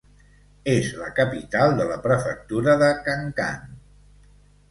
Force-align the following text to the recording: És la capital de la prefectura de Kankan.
És 0.75 0.87
la 1.01 1.09
capital 1.19 1.75
de 1.81 1.85
la 1.91 1.99
prefectura 2.07 2.75
de 2.85 2.89
Kankan. 3.09 3.77